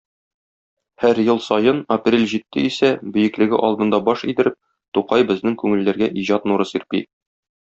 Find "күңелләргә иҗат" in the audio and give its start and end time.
5.65-6.53